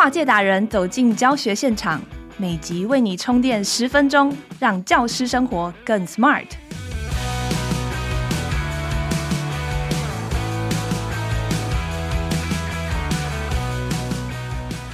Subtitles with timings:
[0.00, 2.00] 跨界达人走进教学现场，
[2.38, 6.46] 每集为你充电十分钟，让教师生活更 smart。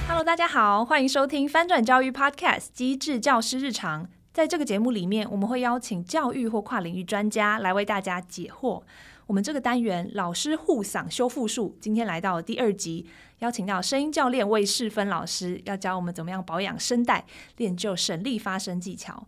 [0.09, 4.03] Hello，大家好，欢迎收听翻转教育 Podcast《机智教师日常》。
[4.33, 8.81] 在这个节目里面，我们会邀请教育或跨领域专家来为大家解惑。
[9.27, 13.05] 我们这个单元“老师护嗓修复术”今天来到第二集。
[13.39, 17.25] 邀请到声音教练魏世芬老师，要教我们怎么样保养声带，
[17.57, 19.27] 练就省力发声技巧。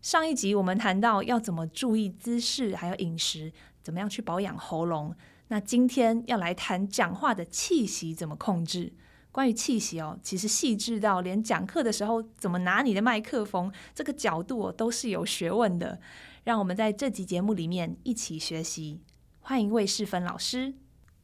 [0.00, 5.12] 上一集我们谈到要怎么注意姿势，还有饮食，怎么样去保养喉咙。
[5.48, 8.92] 那今天要来谈讲话的气息怎么控制。
[9.32, 15.98] 关于气息哦，其实细致到连讲课的时候怎么拿你的麦克风，这个角度哦都是有学问的。
[16.44, 19.00] 让我们在这集节目里面一起学习。
[19.42, 20.74] 欢迎魏世芬老师。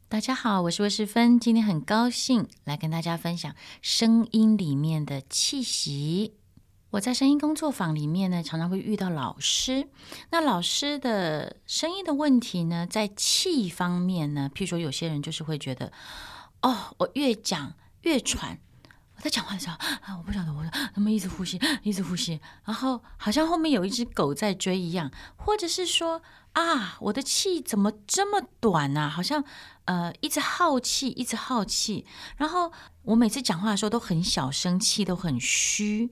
[0.09, 6.35] 大家好，我是魏世芬，今天很高兴来跟大家分享声音里面的气息。
[6.91, 9.89] 我在声音工作坊里面呢，常常会遇到老师。
[10.31, 15.93] 那老师的声音的问题呢，在气方面呢，譬如说有些人就是会觉得，
[16.63, 18.59] 哦，我越讲越喘。
[19.15, 26.21] 我在讲话的时候啊，我不晓得我能不能一直呼吸，一直呼吸，然后好像后面有一只狗在追一样，或者是说。
[26.57, 29.11] 啊，我的气怎么这么短啊？
[29.11, 29.45] 好像
[29.85, 32.07] 呃，一直耗气，一直耗气。
[32.39, 36.11] 然后我每次讲话的时候都很小声，气都很虚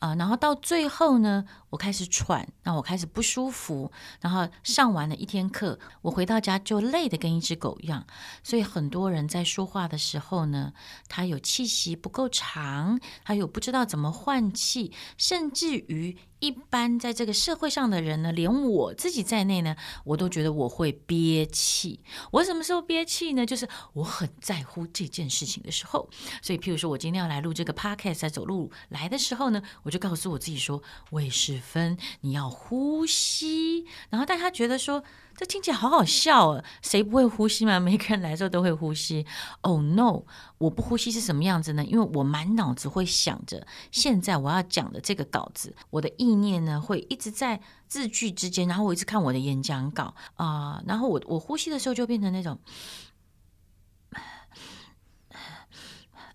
[0.00, 3.90] 啊，然后到最后呢，我开始喘，那我开始不舒服。
[4.20, 8.06] 然后上完了一天课，我回到家就累得跟一只狗一样。
[8.42, 10.74] 所以很多人在说话的时候呢，
[11.08, 16.18] 他有气息不够长，他有不知道怎么换气，甚至于。
[16.38, 22.00] 一般在这个社会上的人呢，连我自己在内呢，我都觉得我会憋气。
[22.30, 23.46] 我什么时候憋气呢？
[23.46, 26.08] 就是我很在乎这件事情的时候。
[26.42, 35.02] 所以，譬如说我今天要来录这个 podcast，在走路来的时候呢，我就告诉我自己说：“魏世芬，你要呼吸。”然后但他觉得说。
[35.36, 36.64] 这听起来好好笑啊！
[36.80, 37.78] 谁不会呼吸吗？
[37.78, 39.26] 每个人来的时候都会呼吸。
[39.60, 40.22] Oh no！
[40.56, 41.84] 我不呼吸是什么样子呢？
[41.84, 52.58] 因为我满脑子会想着现在我要讲的这个稿子，我的意念呢会一直在字句之间，然后我一直看我的演讲稿啊、然后我我呼吸的时候就变成那种，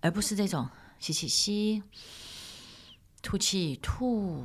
[0.00, 0.68] 而不是这种
[1.00, 1.82] 吸气吸，
[3.20, 4.44] 吐气吐。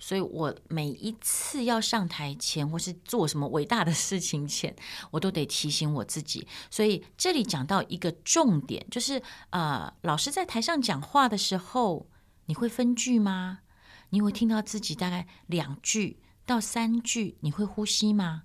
[0.00, 4.74] 所以我每一次要上台前，或是做什么伟大的事情前，
[5.12, 6.48] 我都得提醒我自己。
[6.70, 12.08] 所以这里讲到一个重点，就是呃，老师在台上讲话的时候，
[12.46, 13.60] 你会分句吗？
[14.08, 18.42] 你会听到自己大概两句到三句，你会呼吸吗？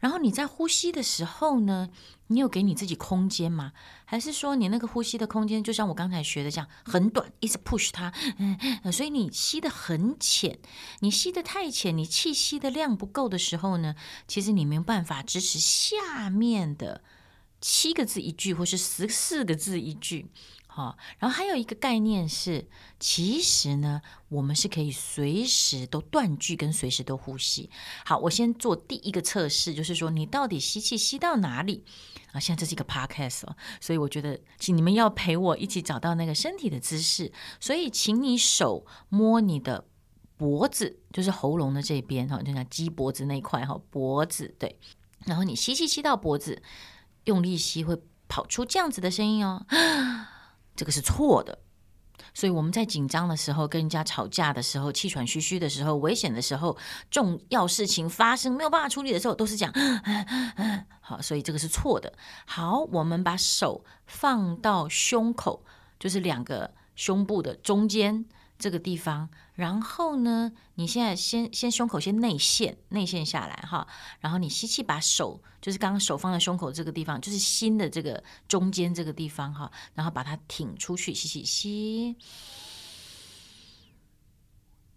[0.00, 1.88] 然后你在呼吸的时候呢，
[2.28, 3.72] 你有给你自己空间吗？
[4.04, 10.58] 还是说你那个呼吸的空间就像我刚才学的这样很短，一直 push 它，嗯，所以你吸得很浅，
[11.00, 13.94] 你吸得太浅，你气息的量不够的时候呢，
[14.28, 17.02] 其实你没有办法支持下面的
[17.60, 20.26] 七个字一句，或是十四个字一句。
[20.76, 22.68] 好，然后还有一个概念是，
[23.00, 27.70] 其实呢，我们是可以随时都断句，跟随时都呼吸。
[28.04, 31.82] 好，我先做第一个测试，就是说你到底吸气吸到哪里
[32.32, 32.38] 啊？
[32.38, 33.44] 现在这是一个 podcast，
[33.80, 37.32] 所以我觉得，请你们要陪我一起找到那个身体的姿势。
[37.58, 39.86] 所以，请你手摸你的
[40.36, 44.78] 脖子，就是喉咙的这边哈，就像鸡脖子那块哈，脖子对。
[45.24, 46.62] 然后你吸气吸到脖子，
[47.24, 47.96] 用力吸会
[48.28, 49.64] 跑出这样子的声音哦。
[50.76, 51.58] 这个是错的，
[52.34, 56.76] 所以我们在紧张的时候、跟人家吵架的时候、气喘吁吁的时候、危险的时候、
[57.10, 59.72] 重要事情发生没有办法处理的时候，都是讲，
[61.00, 62.12] 好，所以这个是错的。
[62.44, 65.64] 好，我们把手放到胸口，
[65.98, 68.26] 就是两个胸部的中间。
[68.58, 73.86] 这个地方，然后呢，你现在先先胸口先内陷，内陷下来哈，
[74.20, 82.16] 然后你吸气，把手就是刚刚手放在胸口这个地方，就是心的这个中间这个地方哈，然后把它挺出去，吸气吸。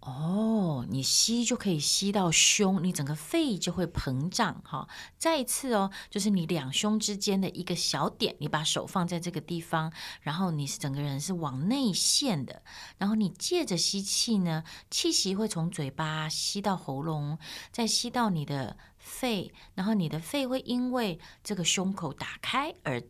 [0.01, 4.87] 哦，你吸就可以吸到胸，你整个肺就会膨胀哈。
[5.17, 9.91] 再一次哦，就是你两胸之间的一个小点，你把手放在这个地方，
[10.21, 12.63] 然后你是整个人是往内陷的，
[12.97, 17.37] 然后你借着吸气呢，气息会从嘴巴吸到喉咙，
[17.73, 23.03] 再吸到你的肺，然后你的肺会因为这个胸口打开而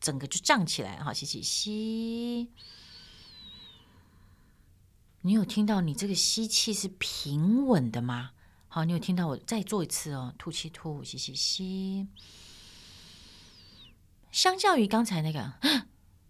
[0.00, 1.12] 整个就胀起来哈。
[1.12, 2.52] 吸气吸。
[5.26, 8.32] 你有听到你这个吸气是平稳的吗？
[8.68, 12.06] 好，你有听到我再做一次哦，吐气吐，吸吸吸。
[14.30, 15.54] 相较于刚才那个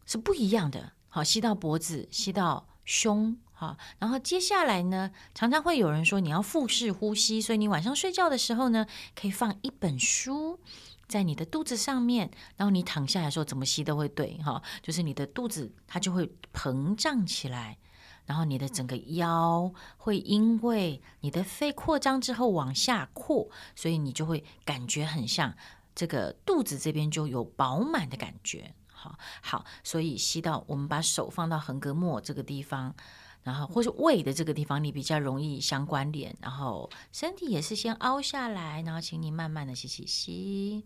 [0.07, 0.93] 是不一样的。
[1.09, 8.87] 好，吸到脖子，吸到胸，好，然后接下来呢，常常会有人说你要腹式呼吸，所以你晚上睡觉的时候呢，
[9.17, 10.61] 可以放一本书
[11.09, 17.77] 在你的肚子上面，然后你躺下来的时候怎么吸都会对，哈，就是你的肚子它就会膨胀起来，
[18.27, 25.55] 然后你的整个腰会因为你的肺扩张之后往下扩，所以你就会感觉很像
[25.95, 28.75] 这个肚子这边就有饱满的感觉。
[28.87, 32.95] 好，好，所以吸到，我们把手放到横膈膜这个地方，
[33.43, 36.35] 然后或是胃的这个地方，你比较容易相关联。
[36.41, 40.85] 然后身体也是先凹下来，然后请你慢慢的吸吸吸。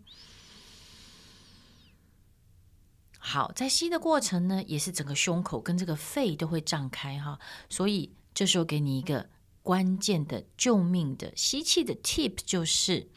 [3.29, 7.39] 好，在吸的过程呢，也是整个胸口跟这个肺都会张开哈。
[7.69, 9.29] 所以这时候给你一个
[9.61, 13.07] 关键的救命的吸气的 tip，就是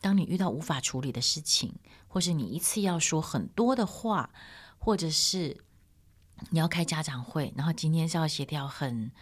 [0.00, 1.74] 当你遇到无法处理的事情。
[2.10, 4.30] 或是你一次要说很多的话，
[4.78, 5.62] 或者是
[6.48, 9.12] 你要开家长会，然后今天是要协调很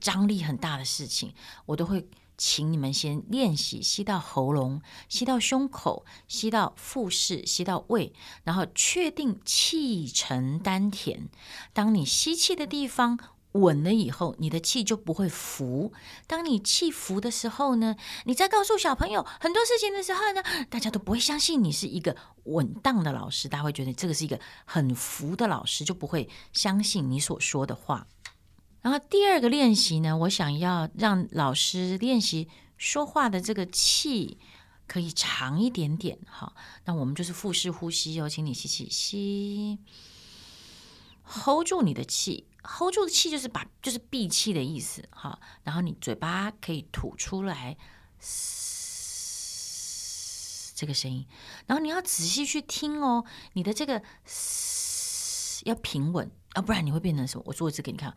[0.00, 1.34] 张力很大的事情，
[1.66, 2.08] 我都会
[2.40, 8.14] 请你们先练习吸到喉咙，吸到胸口，吸到腹式，吸到胃，
[8.44, 11.28] 然后确定气沉丹田。
[11.74, 13.18] 当你吸气的地方
[13.52, 15.92] 稳了以后，你的气就不会浮。
[16.26, 28.06] 当你气浮的时候呢，你在告诉小朋友很多事情的时候呢，大家都不会相信你是一个稳当的老师，大家会觉得这个是一个很浮的老师，就不会相信你所说的话。
[28.82, 32.48] 然后第二个练习呢，我想要让老师练习
[32.78, 34.38] 说话的这个气
[34.86, 36.18] 可以长一点点。
[36.26, 36.54] 哈，
[36.84, 39.78] 那我们就是腹式呼吸哦，请你吸气，吸
[41.24, 42.46] ，hold 住你的气。
[42.62, 47.76] hold 住的气就是把就是闭气的意思哈，然后你嘴巴可以吐出来，
[50.74, 51.26] 这个声音，
[51.66, 53.24] 然后你要仔细去听哦，
[53.54, 57.44] 你的这个嘶要平稳，啊不然你会变成什么？
[57.46, 58.12] 我做一次给你看，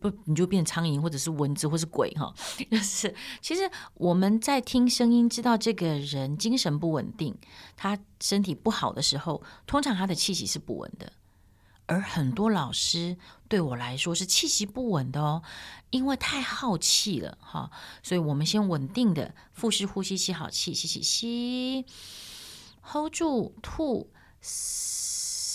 [0.00, 2.34] 不你就变苍蝇或者是蚊子或是鬼哈，
[2.70, 7.36] 就是其实我们在听声音，知道这个人精神不稳定，
[7.76, 11.12] 他身体不好的时候，通常他的气息是不稳的。
[11.86, 13.16] 而很多老师
[13.46, 15.42] 对我来说是气息不稳的哦，
[15.90, 17.70] 因为太耗气了哈，
[18.02, 21.84] 所以我们先稳定的腹式呼吸，吸好气，吸气吸
[22.80, 24.10] ，hold 住吐，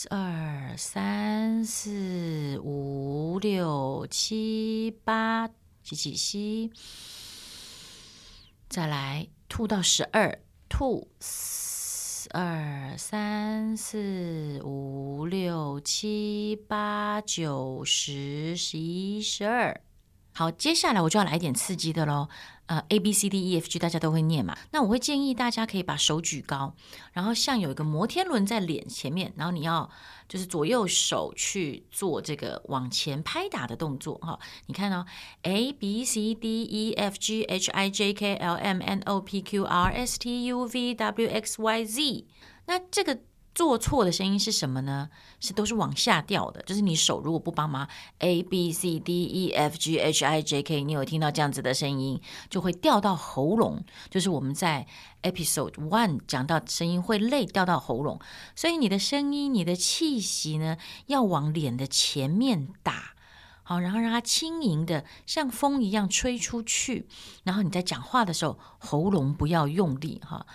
[0.09, 5.49] 二三四五六七八，
[5.83, 6.71] 吸气吸，
[8.69, 11.07] 再来吐到十二，吐。
[12.31, 19.81] 二三四五六七八九十十一十二，
[20.33, 22.29] 好，接下来我就要来一点刺激的喽。
[22.69, 26.75] 呃，A B C D E F G 大家都会念嘛，那我会建议大家可以把手举高，
[27.13, 29.89] 然后像有一个摩天轮在脸前面，然后你要
[30.27, 34.39] 就是左右手去做这个往前拍打的动作哈。
[34.67, 35.03] 你看哦
[35.41, 39.41] ，A B C D E F G H I J K L M N O P
[39.41, 42.25] Q R S T U V W X Y Z，
[42.67, 43.17] 那这个。
[43.59, 45.09] 做错的声音是什么呢？
[45.41, 47.85] 是都是往下掉的，就是你手如果不帮忙
[48.19, 53.83] ，A B C D E F G H I J K，你有听到这样子的声音，就会掉到喉咙。
[54.09, 54.87] 就是我们在
[55.23, 58.21] Episode One 讲到声音会累掉到喉咙，
[58.55, 63.13] 所以你的声音、你的气息呢，要往脸的前面打，
[63.63, 67.09] 好，然后让它轻盈的像风一样吹出去。
[67.43, 70.45] 然后你在讲话的时候，喉咙不要用力，哈。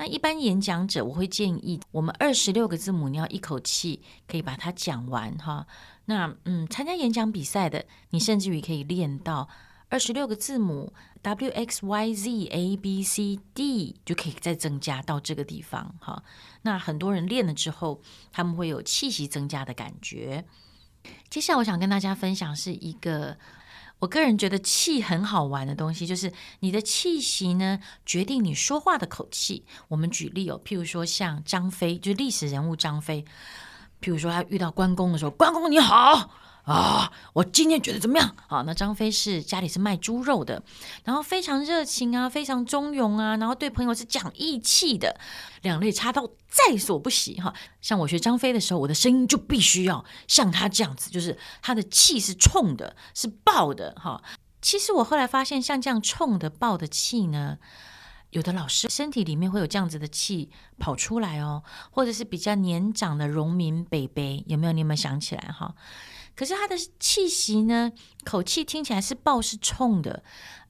[0.00, 5.66] 那一般演讲者，我会建议我们二十六个字母，你要一口气可以把它讲完哈。
[6.06, 9.46] 那嗯，参加演讲比赛的，你甚至于可以练到
[9.90, 10.90] 二十六个字母
[11.20, 16.22] W X Y Z A B C D，就可以再增加到这个地方哈。
[16.62, 18.00] 那很多人练了之后，
[18.32, 20.46] 他们会有气息增加的感觉。
[21.28, 23.36] 接下来我想跟大家分享是一个。
[24.00, 29.64] 我个人觉得气很好玩的东西，就是你的气息呢，决定你说话的口气。
[29.88, 33.24] 我们举例哦，譬如说像张飞，就历史人物张飞，
[34.00, 36.30] 譬如说他遇到关公的时候，关公你好。
[36.64, 38.36] 啊，我今天觉得怎么样？
[38.48, 40.62] 啊，那张飞是家里是卖猪肉的，
[41.04, 45.18] 然后非常热情啊，非常忠勇啊，然后对朋友是讲义气的，
[45.62, 47.52] 两肋插刀在所不惜哈。
[47.80, 54.22] 像我学张飞的时候，我的声音就必须要像他这样子，就是他的气是冲的，是爆的哈。
[54.62, 57.56] 其实我后来发现，像这样冲的爆的气呢，
[58.30, 64.72] 有的老师身体里面会有这样子的气跑出来哦，或者是比较年长的荣民北北，有没有？
[64.72, 65.74] 你有没有想起来哈？
[66.34, 67.92] 可是他的气息呢，
[68.24, 70.22] 口气听起来是爆是冲的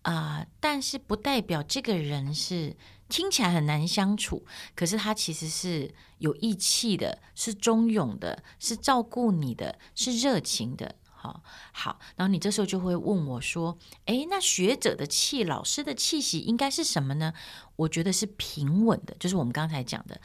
[0.02, 2.76] 啊，但是不代表这个人是
[3.08, 10.96] 听起来很难相处，可是他其实是有义气的，是忠勇的，是照顾你的，是热情的。
[11.22, 13.76] 好，好，然后你这时候就会问我说
[14.06, 17.34] ：“诶，那学者的气，老师的气息应该是什么呢？”
[17.76, 20.18] 我觉得是平稳的，就是我们刚才讲的，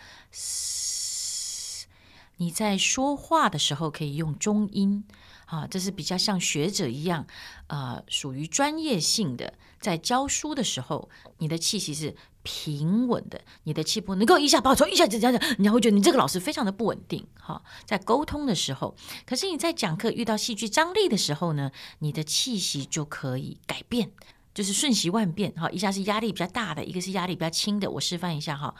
[2.37, 5.03] 你在说话的时候可以用中音，
[5.45, 7.25] 啊，这是比较像学者一样，
[7.67, 12.15] 呃，属于专业性的，在教书的时候，你的气息是。
[12.47, 17.59] 平稳的，你的气波能够一下爆冲，一下子这样，你还会觉得你这个老师非常的不稳定哈。
[17.85, 24.11] 在沟通的时候，可是你在讲课遇到戏剧张力的时候呢，你的气息就可以改变，
[24.53, 25.71] 就是瞬息万变哈。
[25.71, 27.89] 一下是压力比较大的，一个是压力比较轻的。
[27.89, 28.75] 我示范一下哈，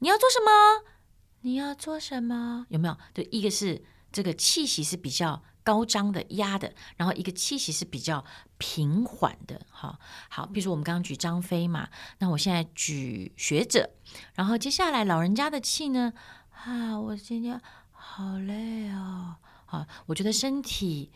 [0.00, 0.97] 你要做什么？
[1.40, 2.66] 你要做什么？
[2.68, 2.96] 有没有？
[3.14, 5.42] 对，一个是这个气息是比较。
[5.64, 8.24] 高张的压的，然后一个气息是比较
[8.56, 9.98] 平缓的，哈，
[10.30, 11.90] 好，比如说我们刚刚举张飞嘛，
[12.20, 13.90] 那我现在举学者，
[14.34, 16.14] 然后接下来老人家的气呢，
[16.52, 21.12] 啊，我今天好累哦，好，我觉得身体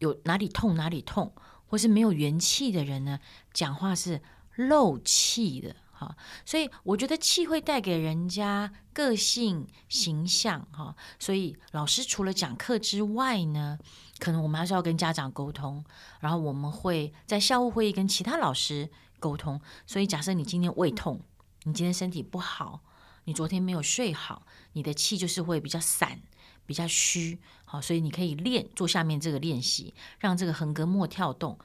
[0.00, 1.32] 有哪里痛哪里痛，
[1.68, 3.20] 或是没有元气的人呢，
[3.52, 4.20] 讲话是
[4.56, 5.76] 漏气的。
[5.96, 10.96] 好，所以我觉得气会带给人家个性、形象，哈。
[11.20, 13.78] 所以老师除了讲课之外呢，
[14.18, 15.84] 可能我们还是要跟家长沟通，
[16.18, 19.60] 然后我们会在校务会议跟其他老师沟通。
[19.86, 21.20] 所以假设你今天胃痛，
[21.62, 22.80] 你今天身体不好，
[23.22, 26.20] 你昨天没有睡好，你的气就是会比较散、
[26.66, 27.38] 比较虚。
[27.64, 31.56] 好，所以你可以练做下面这个练习，让这个横膈膜跳动。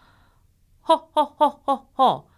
[0.82, 2.29] 吼吼吼吼吼。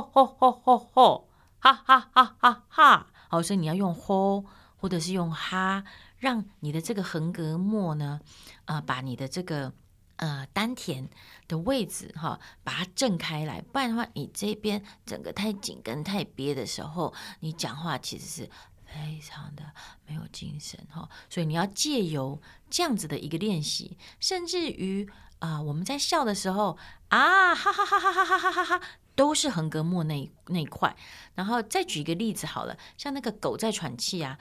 [0.00, 3.06] 吼吼吼吼吼，哈哈哈哈哈！
[3.28, 4.44] 好，所以你要用吼，
[4.76, 5.84] 或者是用哈，
[6.18, 8.20] 让你的这个横膈膜呢，
[8.64, 9.72] 啊、呃，把你的这个
[10.16, 11.08] 呃丹田
[11.48, 13.60] 的位置哈、哦，把它震开来。
[13.60, 18.50] 不然的话，你这边整个太紧跟太憋的时候，你讲话其实是
[18.84, 19.64] 非常的
[20.06, 21.08] 没有精神哈、哦。
[21.28, 25.08] 所以你要借由这样子的一个练习，甚至于
[25.44, 28.80] 啊、我们在笑的时候啊，哈哈哈哈哈哈哈哈哈。
[29.16, 30.96] 都是横膈膜那那一块，
[31.36, 34.36] 然后再举一个例子好了，像那个狗在喘气啊，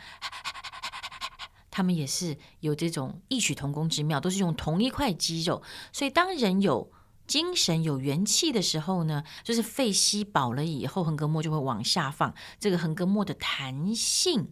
[1.70, 5.62] 他们也是有这种异曲同工之妙，都是用同一块肌肉。
[5.92, 6.92] 所以当人有
[7.28, 12.34] 精神、有元气的时候呢，就是肺吸饱了以后，横膈膜就会往下放。
[12.60, 14.50] 这个横膈膜的弹性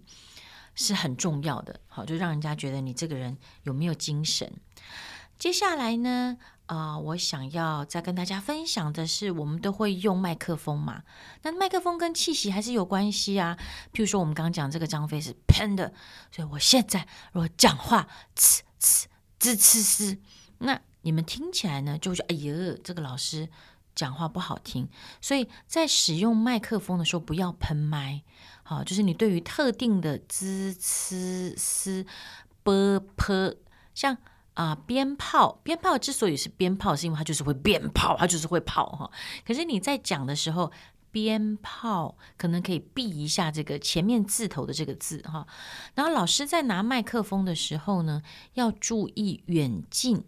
[0.75, 4.53] 是很重要的，好，就让人家觉得你这个人有没有精神。
[5.41, 6.38] 接下来呢？
[6.67, 11.01] 啊、我想要再跟大家分享的是，我们都会用麦克风嘛。
[11.41, 13.57] 那麦克风跟气息还是有关系啊。
[13.91, 15.91] 譬如说，我们刚刚讲这个张飞是喷的，
[16.31, 19.05] 所以我现在如果讲话呲呲
[19.39, 20.19] 呲呲呲，
[20.60, 23.50] 那你们听起来呢，就会觉得哎呀，这个老师
[23.95, 24.88] 讲话不好听。
[25.21, 28.21] 所以在使用麦克风的时候，不要喷麦。
[28.62, 32.05] 好，就是你对于特定的滋呲嘶
[32.62, 33.55] 啵泼，
[33.95, 34.15] 像。
[34.53, 39.10] 啊，鞭炮，鞭炮之所以是鞭炮，是因为它就是会鞭炮，它就是会炮哈。
[39.46, 40.70] 可是你在讲的时候，
[41.10, 45.48] 鞭炮可能可以避一下这个前面字头的这个字哈。
[45.96, 48.22] 然后老师在拿麦克风的时候呢，
[48.55, 50.22] 要注意远近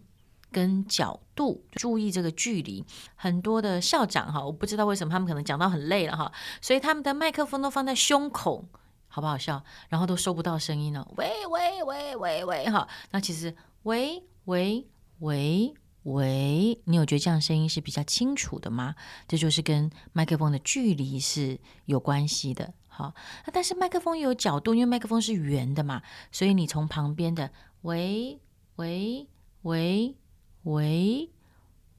[0.50, 2.82] 跟角度，注意这个距离。
[3.14, 8.64] 很多的校长哈，我不知道为什么他们可能讲到很累了哈，所以他们的麦克风都放在胸口，
[9.08, 9.62] 好不好笑？
[9.90, 12.88] 然后都收不到声音了，喂喂喂喂喂哈。
[13.10, 13.54] 那其实。
[13.84, 14.88] 喂喂
[15.18, 15.74] 喂
[16.04, 18.94] 喂，你有觉得这样声音是比较清楚的吗？
[19.28, 22.72] 这就是跟麦克风的距离是有关系的。
[22.88, 23.14] 好，
[23.46, 27.50] 那但是麦克风有角度，因为麦克风是圆的嘛，所以你从旁边的
[27.82, 28.40] 喂
[28.76, 29.28] 喂
[29.62, 30.16] 喂
[30.62, 31.30] 喂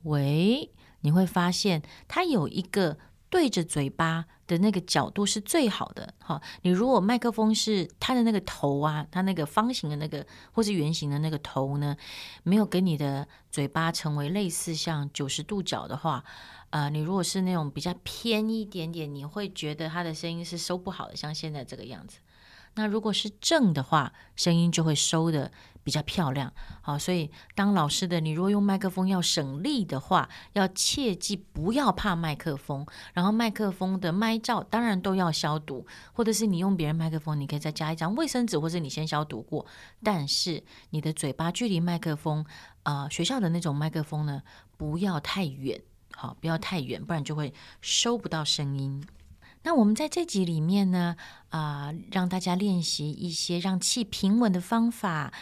[0.04, 2.98] 喂，你会发现它有一个
[3.30, 6.42] 对着嘴巴的那个角度是最好的，哈。
[6.62, 11.96] 你如果麦克风是它的那个头啊，它那个方形的那个或是圆形的那个头呢，
[12.44, 16.24] 没有跟你的嘴巴成为类似像九十度角的话，
[16.70, 22.20] 呃，你如果是那种比较偏一点点，你会觉得它的声音是收不好的，像现在这个样子。
[22.76, 25.50] 那如果是正的话，声音就会收的
[25.82, 26.52] 比较漂亮。
[26.82, 32.86] 好，所以当老师的你，如果用麦克风要省力的话，要切记不要怕麦克风。
[33.14, 39.66] 然后麦克风的麦罩当然都要消毒，或者是你用别人麦克风，你可以再加一张卫生纸，或者你先消毒过。
[40.04, 42.46] 但是你的嘴巴距离麦克风，
[42.84, 44.44] 啊、学校的那种麦克风呢，
[44.76, 45.82] 不要太远，
[46.14, 49.02] 好，不要太远，不然就会收不到声音。
[49.66, 51.18] 那我们在这集里面呢，
[51.50, 55.34] 啊、让大家练习一些让气平稳的方法，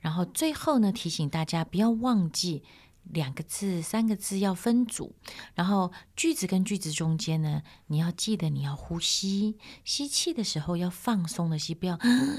[0.00, 2.64] 然后最后呢，提醒大家不要忘记
[3.04, 5.14] 两个字、三个字要分组，
[5.54, 11.98] 然后句子跟句子中间呢，你要记得你要呼吸，吸气的时候要放松的吸，不要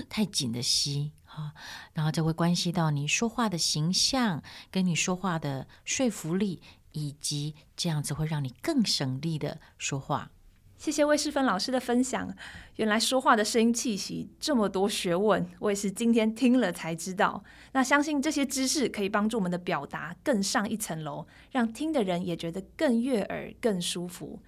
[0.09, 1.53] 太紧的吸，哈。
[1.93, 4.41] 然后这会关系到你说话的形象，
[4.71, 6.63] 跟你说话的说服力，
[6.93, 10.31] 以及这样子会让你更省力的说话。
[10.77, 12.31] 谢谢魏世芬老师的分享。
[12.75, 17.43] 原来说话的声音气息这么多学问，我也是今天听了才知道。
[17.73, 24.39] 那相信这些知识可以帮助我们的表达更上一层楼，让听的人也觉得更悦耳、更舒服。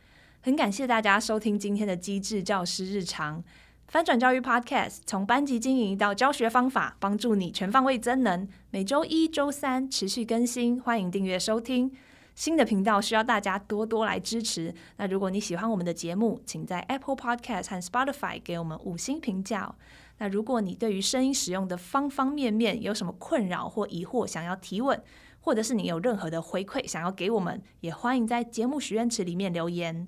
[0.41, 3.43] 很感谢大家收听今天的机智教师日常
[3.87, 8.47] 翻转教育 Podcast，从班级经营到教学方法，帮助你全方位增能。
[8.69, 11.91] 每周一、周三持续更新，欢迎订阅收听。
[12.39, 14.73] 新的频道需要大家多多来支持。
[14.95, 19.75] 那如果你喜欢我们的节目，请在 Apple Podcast 和 Spotify 给我们五星评价。
[20.19, 25.03] 那如果你对于声音使用的方方面面有什么困扰或疑惑，想要提问，
[25.41, 30.07] 或者是你有任何的回馈想要给我们，也欢迎在节目许愿池里面留言。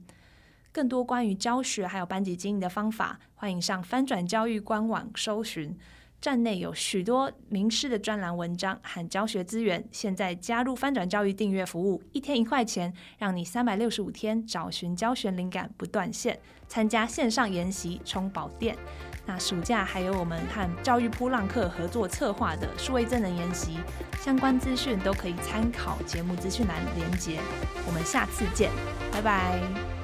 [0.71, 5.77] 更多关于教学还有班级经营的方法，欢迎上翻转教育官网搜寻。
[6.21, 9.83] 站内有许多名师的专栏文章和教学资源。
[9.91, 16.39] 现在加入翻转教育订阅服务，一天一块钱，让你三百六十五天找寻教学灵感不断线。
[16.67, 18.77] 参加线上研习充宝电。
[19.25, 23.77] 那暑假还有我们和教育噗浪客合作策划的数位增能研习，
[24.19, 27.39] 相关资讯都可以参考节目资讯栏连结。
[27.85, 28.71] 我们下次见，
[29.11, 30.00] 拜拜。